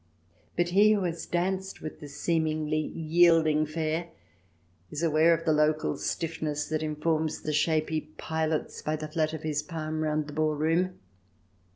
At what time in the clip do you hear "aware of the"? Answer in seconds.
5.03-5.53